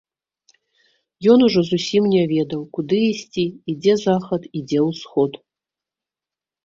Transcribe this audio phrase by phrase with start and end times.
[1.33, 5.31] Ён ужо зусім не ведаў, куды ісці, і дзе захад, і дзе ўсход.